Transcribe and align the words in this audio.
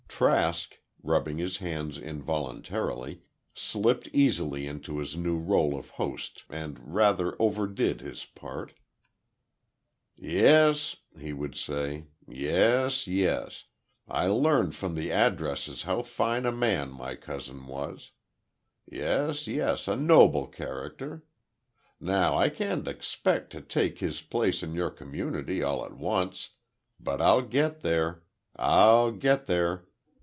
Trask, 0.21 0.77
rubbing 1.01 1.39
his 1.39 1.57
hands 1.57 1.97
involuntarily, 1.97 3.23
slipped 3.55 4.07
easily 4.13 4.67
into 4.67 4.99
his 4.99 5.17
new 5.17 5.43
rôle 5.43 5.75
of 5.75 5.89
host, 5.91 6.43
and 6.47 6.79
rather 6.93 7.35
overdid 7.41 8.01
his 8.01 8.23
part. 8.23 8.73
"Yes," 10.15 10.97
he 11.17 11.33
would 11.33 11.55
say, 11.55 12.03
"yes, 12.27 13.07
yes. 13.07 13.63
I 14.07 14.27
learned 14.27 14.75
from 14.75 14.93
the 14.93 15.11
addresses 15.11 15.83
how 15.83 16.03
fine 16.03 16.45
a 16.45 16.51
man 16.51 16.91
my 16.91 17.15
cousin 17.15 17.65
was—yes, 17.65 19.47
yes, 19.47 19.87
a 19.87 19.95
noble 19.95 20.45
character. 20.45 21.23
Now, 21.99 22.37
I 22.37 22.49
can't 22.49 22.87
expect 22.87 23.51
to 23.53 23.61
take 23.61 23.97
his 23.97 24.21
place 24.21 24.61
in 24.61 24.75
your 24.75 24.91
community 24.91 25.63
all 25.63 25.83
at 25.83 25.97
once—but 25.97 27.19
I'll 27.19 27.41
get 27.41 27.81
there! 27.81 28.21
I'll 28.55 29.11
get 29.11 29.47
there! 29.47 29.87